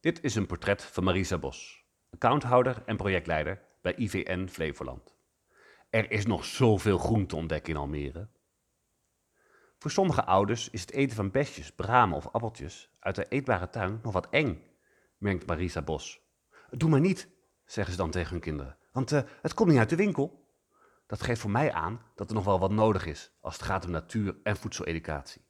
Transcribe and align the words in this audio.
Dit 0.00 0.22
is 0.22 0.34
een 0.34 0.46
portret 0.46 0.84
van 0.84 1.04
Marisa 1.04 1.38
Bos, 1.38 1.84
accounthouder 2.10 2.82
en 2.86 2.96
projectleider 2.96 3.62
bij 3.82 3.94
IVN 3.94 4.46
Flevoland. 4.46 5.14
Er 5.90 6.10
is 6.10 6.26
nog 6.26 6.44
zoveel 6.44 6.98
groen 6.98 7.26
te 7.26 7.36
ontdekken 7.36 7.72
in 7.72 7.78
Almere. 7.78 8.28
Voor 9.78 9.90
sommige 9.90 10.24
ouders 10.24 10.70
is 10.70 10.80
het 10.80 10.90
eten 10.90 11.16
van 11.16 11.30
besjes, 11.30 11.72
bramen 11.72 12.16
of 12.16 12.26
appeltjes 12.26 12.90
uit 12.98 13.14
de 13.14 13.26
eetbare 13.28 13.70
tuin 13.70 14.00
nog 14.02 14.12
wat 14.12 14.28
eng, 14.30 14.62
merkt 15.16 15.46
Marisa 15.46 15.82
Bos. 15.82 16.20
Doe 16.70 16.90
maar 16.90 17.00
niet, 17.00 17.28
zeggen 17.64 17.92
ze 17.92 17.98
dan 17.98 18.10
tegen 18.10 18.30
hun 18.30 18.40
kinderen, 18.40 18.76
want 18.92 19.12
eh, 19.12 19.22
het 19.42 19.54
komt 19.54 19.70
niet 19.70 19.78
uit 19.78 19.90
de 19.90 19.96
winkel. 19.96 20.52
Dat 21.06 21.22
geeft 21.22 21.40
voor 21.40 21.50
mij 21.50 21.72
aan 21.72 22.02
dat 22.14 22.28
er 22.28 22.34
nog 22.34 22.44
wel 22.44 22.58
wat 22.58 22.70
nodig 22.70 23.06
is 23.06 23.32
als 23.40 23.54
het 23.54 23.62
gaat 23.62 23.84
om 23.84 23.90
natuur- 23.90 24.36
en 24.42 24.56
voedseleducatie. 24.56 25.47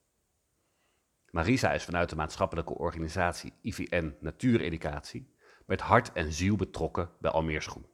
Marisa 1.31 1.73
is 1.73 1.85
vanuit 1.85 2.09
de 2.09 2.17
maatschappelijke 2.17 2.75
organisatie 2.75 3.53
IVN 3.61 4.17
Natuureducatie 4.21 5.35
met 5.67 5.81
hart 5.81 6.13
en 6.13 6.33
ziel 6.33 6.57
betrokken 6.57 7.11
bij 7.21 7.31
Almeersgroen. 7.31 7.87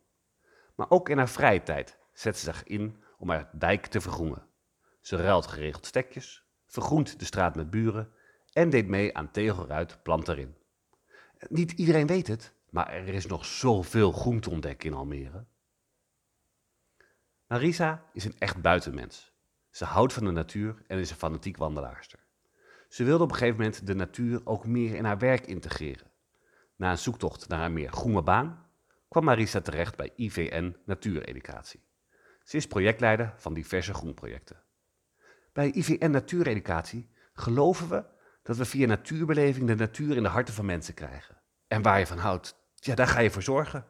Maar 0.75 0.91
ook 0.91 1.09
in 1.09 1.19
haar 1.19 1.29
vrije 1.29 1.63
tijd 1.63 1.99
zet 2.13 2.39
ze 2.39 2.45
zich 2.45 2.65
in 2.65 3.03
om 3.19 3.31
haar 3.31 3.51
dijk 3.53 3.87
te 3.87 4.01
vergroenen. 4.01 4.47
Ze 5.01 5.17
ruilt 5.17 5.47
geregeld 5.47 5.87
stekjes, 5.87 6.45
vergroent 6.67 7.19
de 7.19 7.25
straat 7.25 7.57
met 7.57 7.71
buren 7.71 8.13
en 8.53 8.71
deed 8.71 8.89
mee 8.89 9.17
aan 9.17 9.31
tegelruit 9.31 10.03
plant 10.03 10.29
erin. 10.29 10.57
Niet 11.49 11.73
iedereen 11.73 12.07
weet 12.07 12.27
het, 12.27 12.55
maar 12.71 12.93
er 12.93 13.09
is 13.09 13.27
nog 13.27 13.45
zoveel 13.45 14.13
groen 14.13 14.41
te 14.41 14.51
ontdekken 14.51 14.91
in 14.91 14.97
Almere. 14.97 15.45
Marisa 17.47 18.05
is 18.13 18.25
een 18.25 18.39
echt 18.39 18.63
buitenmens. 18.63 19.33
Ze 19.71 19.85
houdt 19.85 20.13
van 20.13 20.25
de 20.25 20.31
natuur 20.31 20.83
en 20.87 20.99
is 20.99 21.11
een 21.11 21.17
fanatiek 21.17 21.57
wandelaarster. 21.57 22.24
Ze 22.95 23.05
wilde 23.05 23.25
op 23.25 23.31
een 23.31 23.37
gegeven 23.37 23.61
moment 23.61 23.87
de 23.87 23.95
natuur 23.95 24.41
ook 24.45 24.67
meer 24.67 24.95
in 24.95 25.05
haar 25.05 25.19
werk 25.19 25.47
integreren. 25.47 26.11
Na 26.77 26.91
een 26.91 26.99
zoektocht 26.99 27.49
naar 27.49 27.65
een 27.65 27.73
meer 27.73 27.93
groene 27.93 28.23
baan 28.23 28.67
kwam 29.09 29.25
Marisa 29.25 29.61
terecht 29.61 29.97
bij 29.97 30.11
IVN 30.17 30.77
Natuureducatie. 30.85 31.81
Ze 32.43 32.57
is 32.57 32.67
projectleider 32.67 33.35
van 33.37 33.55
diverse 33.55 33.95
groenprojecten. 33.95 34.63
Bij 35.53 35.71
IVN 35.71 36.11
Natuureducatie 36.11 37.11
geloven 37.33 37.89
we 37.89 38.05
dat 38.43 38.57
we 38.57 38.65
via 38.65 38.87
natuurbeleving 38.87 39.67
de 39.67 39.75
natuur 39.75 40.17
in 40.17 40.23
de 40.23 40.29
harten 40.29 40.55
van 40.55 40.65
mensen 40.65 40.95
krijgen. 40.95 41.41
En 41.67 41.83
waar 41.83 41.99
je 41.99 42.07
van 42.07 42.19
houdt, 42.19 42.57
ja, 42.75 42.95
daar 42.95 43.09
ga 43.09 43.21
je 43.21 43.31
voor 43.31 43.43
zorgen. 43.43 43.87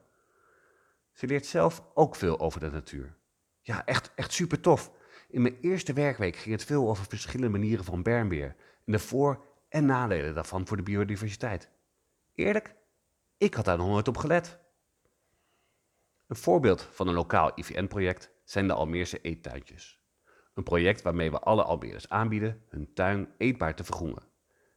Ze 1.12 1.27
leert 1.27 1.46
zelf 1.46 1.84
ook 1.94 2.16
veel 2.16 2.41
over 2.41 2.61
de 2.61 2.70
natuur. 2.70 3.16
Ja, 3.61 3.86
echt, 3.86 4.12
echt 4.14 4.33
super 4.33 4.61
tof. 4.61 4.92
In 5.34 5.42
mijn 5.42 5.58
eerste 5.60 5.92
werkweek 5.92 6.36
ging 6.36 6.54
het 6.54 6.64
veel 6.64 6.88
over 6.88 7.04
verschillende 7.04 7.58
manieren 7.58 7.84
van 7.84 8.02
bermbeer 8.02 8.56
en 8.84 8.92
de 8.92 8.98
voor- 8.98 9.44
en 9.68 9.86
nadelen 9.86 10.34
daarvan 10.34 10.66
voor 10.66 10.77
de 10.77 10.82
biodiversiteit. 10.82 11.70
Eerlijk, 12.34 12.74
ik 13.36 13.55
had 13.55 13.64
daar 13.64 13.77
nog 13.77 13.86
nooit 13.86 14.08
op 14.08 14.16
gelet. 14.16 14.58
Een 16.27 16.36
voorbeeld 16.36 16.82
van 16.82 17.08
een 17.08 17.14
lokaal 17.14 17.52
IVN-project 17.55 18.30
zijn 18.44 18.66
de 18.66 18.72
Almeerse 18.72 19.20
eettuintjes. 19.20 20.02
Een 20.55 20.62
project 20.62 21.02
waarmee 21.02 21.30
we 21.30 21.40
alle 21.40 21.62
Almeerders 21.62 22.08
aanbieden 22.08 22.62
hun 22.68 22.92
tuin 22.94 23.34
eetbaar 23.38 23.74
te 23.74 23.84
vergroenen. 23.84 24.28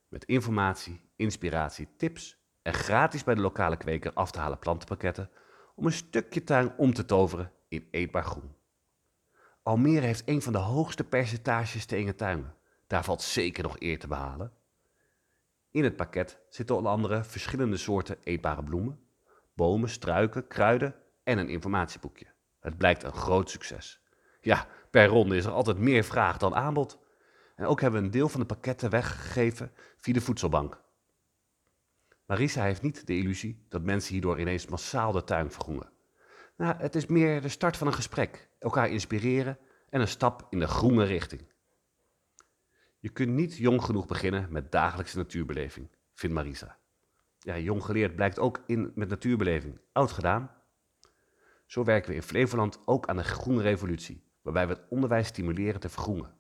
Met 0.07 0.25
informatie, 0.25 1.09
inspiratie, 1.15 1.87
tips 1.97 2.39
en 2.61 2.73
gratis 2.73 3.23
bij 3.23 3.35
de 3.35 3.41
lokale 3.41 3.77
kweker 3.77 4.13
af 4.13 4.31
te 4.31 4.39
halen 4.39 4.59
plantenpakketten 4.59 5.29
om 5.75 5.85
een 5.85 5.91
stukje 5.91 6.43
tuin 6.43 6.77
om 6.77 6.93
te 6.93 7.05
toveren 7.05 7.51
in 7.67 7.87
eetbaar 7.91 8.23
groen. 8.23 8.55
Almere 9.67 10.05
heeft 10.05 10.23
een 10.25 10.41
van 10.41 10.53
de 10.53 10.59
hoogste 10.59 11.03
percentages 11.03 11.85
te 11.85 11.95
enge 11.95 12.15
tuinen. 12.15 12.55
Daar 12.87 13.03
valt 13.03 13.21
zeker 13.21 13.63
nog 13.63 13.75
eer 13.79 13.99
te 13.99 14.07
behalen. 14.07 14.51
In 15.71 15.83
het 15.83 15.95
pakket 15.95 16.39
zitten 16.49 16.75
onder 16.75 16.91
andere 16.91 17.23
verschillende 17.23 17.77
soorten 17.77 18.17
eetbare 18.23 18.63
bloemen, 18.63 18.99
bomen, 19.53 19.89
struiken, 19.89 20.47
kruiden 20.47 20.95
en 21.23 21.37
een 21.37 21.49
informatieboekje. 21.49 22.25
Het 22.59 22.77
blijkt 22.77 23.03
een 23.03 23.13
groot 23.13 23.49
succes. 23.49 24.01
Ja, 24.41 24.67
per 24.91 25.05
ronde 25.07 25.35
is 25.35 25.45
er 25.45 25.51
altijd 25.51 25.77
meer 25.77 26.03
vraag 26.03 26.37
dan 26.37 26.55
aanbod. 26.55 26.99
En 27.55 27.65
ook 27.65 27.81
hebben 27.81 27.99
we 27.99 28.05
een 28.05 28.11
deel 28.11 28.29
van 28.29 28.39
de 28.39 28.45
pakketten 28.45 28.89
weggegeven 28.89 29.71
via 29.97 30.13
de 30.13 30.21
voedselbank. 30.21 30.81
Marisa 32.25 32.63
heeft 32.63 32.81
niet 32.81 33.07
de 33.07 33.17
illusie 33.17 33.65
dat 33.69 33.81
mensen 33.81 34.11
hierdoor 34.13 34.39
ineens 34.39 34.67
massaal 34.67 35.11
de 35.11 35.23
tuin 35.23 35.51
vergroenen. 35.51 35.91
Nou, 36.57 36.75
het 36.77 36.95
is 36.95 37.05
meer 37.05 37.41
de 37.41 37.49
start 37.49 37.77
van 37.77 37.87
een 37.87 37.93
gesprek, 37.93 38.49
elkaar 38.59 38.89
inspireren 38.89 39.57
en 39.89 40.01
een 40.01 40.07
stap 40.07 40.47
in 40.49 40.59
de 40.59 40.67
groene 40.67 41.03
richting. 41.03 41.55
Je 42.99 43.09
kunt 43.09 43.31
niet 43.31 43.57
jong 43.57 43.83
genoeg 43.83 44.05
beginnen 44.05 44.47
met 44.51 44.71
dagelijkse 44.71 45.17
natuurbeleving, 45.17 45.89
vindt 46.13 46.35
Marisa. 46.35 46.77
Ja, 47.39 47.57
jong 47.57 47.83
geleerd 47.83 48.15
blijkt 48.15 48.39
ook 48.39 48.63
in 48.65 48.91
met 48.95 49.09
natuurbeleving. 49.09 49.79
Oud 49.91 50.11
gedaan. 50.11 50.51
Zo 51.65 51.83
werken 51.83 52.09
we 52.09 52.15
in 52.15 52.23
Flevoland 52.23 52.79
ook 52.85 53.07
aan 53.07 53.17
de 53.17 53.23
groene 53.23 53.61
revolutie, 53.61 54.23
waarbij 54.41 54.67
we 54.67 54.73
het 54.73 54.85
onderwijs 54.89 55.27
stimuleren 55.27 55.79
te 55.79 55.89
vergroenen. 55.89 56.35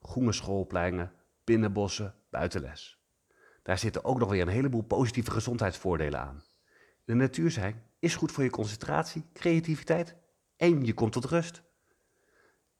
Groene 0.00 0.32
schoolpleinen, 0.32 1.12
binnenbossen, 1.44 2.14
buitenles. 2.30 3.02
Daar 3.62 3.78
zitten 3.78 4.04
ook 4.04 4.18
nog 4.18 4.30
weer 4.30 4.42
een 4.42 4.48
heleboel 4.48 4.82
positieve 4.82 5.30
gezondheidsvoordelen 5.30 6.20
aan. 6.20 6.42
De 7.04 7.14
natuur 7.14 7.50
zijn 7.50 7.82
is 7.98 8.16
goed 8.16 8.32
voor 8.32 8.44
je 8.44 8.50
concentratie, 8.50 9.24
creativiteit 9.32 10.14
en 10.56 10.84
je 10.84 10.94
komt 10.94 11.12
tot 11.12 11.24
rust. 11.24 11.62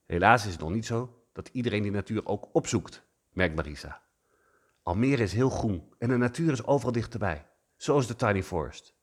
Helaas 0.07 0.47
is 0.47 0.53
het 0.53 0.61
nog 0.61 0.71
niet 0.71 0.87
zo 0.87 1.25
dat 1.33 1.49
iedereen 1.53 1.83
die 1.83 1.91
natuur 1.91 2.27
ook 2.27 2.49
opzoekt, 2.53 3.07
merkt 3.33 3.57
Marisa. 3.57 4.03
Almere 4.83 5.23
is 5.23 5.33
heel 5.33 5.51
groen 5.51 5.95
en 5.99 6.09
de 6.09 6.17
natuur 6.17 6.53
is 6.53 6.65
overal 6.65 6.93
dichterbij, 6.93 7.47
zoals 7.77 8.07
de 8.07 8.17
Tiny 8.17 8.43
Forest. 8.43 8.95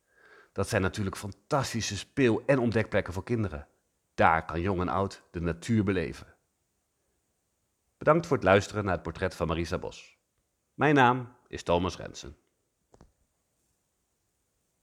Dat 0.51 0.69
zijn 0.69 0.81
natuurlijk 0.81 1.17
fantastische 1.17 1.97
speel- 1.97 2.43
en 2.45 2.59
ontdekplekken 2.59 3.13
voor 3.13 3.23
kinderen. 3.23 3.67
Daar 4.13 4.45
kan 4.45 4.61
jong 4.61 4.81
en 4.81 4.89
oud 4.89 5.23
de 5.31 5.41
natuur 5.41 5.83
beleven. 5.83 6.35
Bedankt 7.97 8.27
voor 8.27 8.37
het 8.37 8.45
luisteren 8.45 8.83
naar 8.83 8.93
het 8.93 9.03
portret 9.03 9.35
van 9.35 9.47
Marisa 9.47 9.77
Bos. 9.77 10.17
Mijn 10.73 10.95
naam 10.95 11.35
is 11.47 11.63
Thomas 11.63 11.97
Rensen. 11.97 12.35